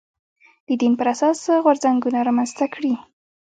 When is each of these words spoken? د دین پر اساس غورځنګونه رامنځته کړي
د 0.67 0.69
دین 0.81 0.93
پر 0.99 1.07
اساس 1.13 1.39
غورځنګونه 1.63 2.19
رامنځته 2.27 2.65
کړي 2.73 2.93